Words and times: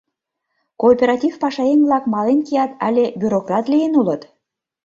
Кооператив 0.81 1.33
пашаеҥ-влак 1.43 2.03
мален 2.13 2.39
кият 2.47 2.71
але 2.87 3.05
бюрократ 3.21 3.65
лийын 3.71 3.93
улыт? 4.01 4.21